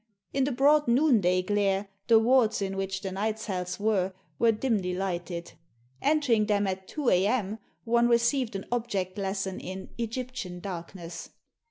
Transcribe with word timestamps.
In 0.33 0.45
the 0.45 0.51
broad 0.51 0.87
noonday 0.87 1.43
glare 1.43 1.87
the 2.07 2.17
wards 2.17 2.59
in 2.59 2.75
which 2.75 3.01
the 3.01 3.11
night 3.11 3.37
cells 3.37 3.79
were 3.79 4.13
were 4.39 4.51
dimly 4.51 4.95
lighted. 4.95 5.53
Entering 6.01 6.47
them 6.47 6.65
at 6.65 6.87
two 6.87 7.09
a.m. 7.11 7.59
one 7.83 8.07
received 8.07 8.55
an 8.55 8.65
object 8.71 9.19
lesson 9.19 9.59
in 9.59 9.89
"Egyptian 9.99 10.59
darkness." 10.59 11.29